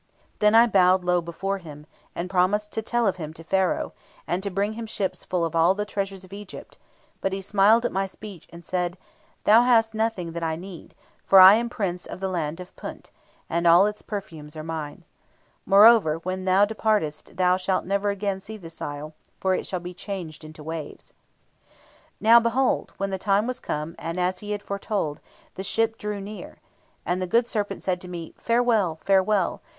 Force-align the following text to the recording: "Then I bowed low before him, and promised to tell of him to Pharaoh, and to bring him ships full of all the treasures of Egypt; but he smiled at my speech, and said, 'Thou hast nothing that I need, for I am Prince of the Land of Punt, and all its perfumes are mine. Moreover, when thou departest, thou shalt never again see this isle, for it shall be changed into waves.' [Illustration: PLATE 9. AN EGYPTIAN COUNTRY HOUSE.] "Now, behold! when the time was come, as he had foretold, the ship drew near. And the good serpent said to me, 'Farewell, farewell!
"Then 0.39 0.55
I 0.55 0.65
bowed 0.65 1.03
low 1.03 1.21
before 1.21 1.59
him, 1.59 1.85
and 2.15 2.27
promised 2.27 2.71
to 2.71 2.81
tell 2.81 3.05
of 3.05 3.17
him 3.17 3.33
to 3.35 3.43
Pharaoh, 3.43 3.93
and 4.25 4.41
to 4.41 4.49
bring 4.49 4.73
him 4.73 4.87
ships 4.87 5.23
full 5.23 5.45
of 5.45 5.55
all 5.55 5.75
the 5.75 5.85
treasures 5.85 6.23
of 6.23 6.33
Egypt; 6.33 6.79
but 7.21 7.33
he 7.33 7.39
smiled 7.39 7.85
at 7.85 7.91
my 7.91 8.07
speech, 8.07 8.47
and 8.51 8.65
said, 8.65 8.97
'Thou 9.43 9.61
hast 9.61 9.93
nothing 9.93 10.31
that 10.31 10.41
I 10.41 10.55
need, 10.55 10.95
for 11.23 11.39
I 11.39 11.53
am 11.53 11.69
Prince 11.69 12.07
of 12.07 12.19
the 12.19 12.29
Land 12.29 12.59
of 12.59 12.75
Punt, 12.75 13.11
and 13.47 13.67
all 13.67 13.85
its 13.85 14.01
perfumes 14.01 14.55
are 14.55 14.63
mine. 14.63 15.03
Moreover, 15.67 16.17
when 16.23 16.45
thou 16.45 16.65
departest, 16.65 17.37
thou 17.37 17.55
shalt 17.55 17.85
never 17.85 18.09
again 18.09 18.39
see 18.39 18.57
this 18.57 18.81
isle, 18.81 19.13
for 19.39 19.53
it 19.53 19.67
shall 19.67 19.79
be 19.79 19.93
changed 19.93 20.43
into 20.43 20.63
waves.' 20.63 21.13
[Illustration: 22.19 22.19
PLATE 22.19 22.21
9. 22.21 22.31
AN 22.31 22.37
EGYPTIAN 22.37 22.43
COUNTRY 22.43 22.49
HOUSE.] 22.49 22.55
"Now, 22.55 22.65
behold! 22.89 22.93
when 22.97 23.09
the 23.11 23.17
time 23.19 23.45
was 23.45 23.59
come, 23.59 23.95
as 23.99 24.39
he 24.39 24.51
had 24.53 24.63
foretold, 24.63 25.19
the 25.53 25.63
ship 25.63 25.99
drew 25.99 26.19
near. 26.19 26.57
And 27.05 27.21
the 27.21 27.27
good 27.27 27.45
serpent 27.45 27.83
said 27.83 28.01
to 28.01 28.07
me, 28.07 28.33
'Farewell, 28.39 28.95
farewell! 29.03 29.61